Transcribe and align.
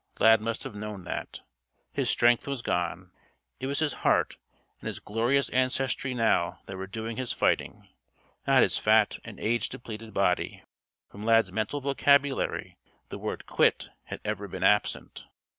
Lad 0.17 0.41
must 0.41 0.63
have 0.63 0.73
known 0.73 1.03
that. 1.03 1.43
His 1.91 2.09
strength 2.09 2.47
was 2.47 2.63
gone. 2.63 3.11
It 3.59 3.67
was 3.67 3.77
his 3.77 3.93
heart 4.01 4.39
and 4.79 4.87
his 4.87 4.99
glorious 4.99 5.47
ancestry 5.49 6.15
now 6.15 6.57
that 6.65 6.75
were 6.75 6.87
doing 6.87 7.17
his 7.17 7.31
fighting 7.31 7.87
not 8.47 8.63
his 8.63 8.79
fat 8.79 9.19
and 9.23 9.39
age 9.39 9.69
depleted 9.69 10.11
body. 10.11 10.63
From 11.11 11.23
Lad's 11.23 11.51
mental 11.51 11.81
vocabulary 11.81 12.79
the 13.09 13.19
word 13.19 13.45
quit 13.45 13.91
had 14.05 14.21
ever 14.25 14.47
been 14.47 14.63
absent. 14.63 15.27